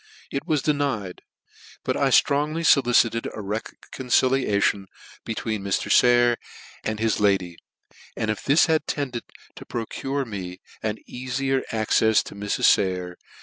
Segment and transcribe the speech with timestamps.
[0.31, 1.21] It was denied;
[1.83, 4.87] but I ftrongly folicite4 a reconciliation
[5.25, 5.91] between Mr.
[5.91, 6.37] Saycr
[6.83, 7.59] and his lady,
[8.17, 9.25] and if this had tended
[9.57, 12.63] to procure me an eafier accefs to Mrs.
[12.63, 13.15] Sayer